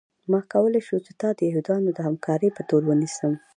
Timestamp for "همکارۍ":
2.07-2.49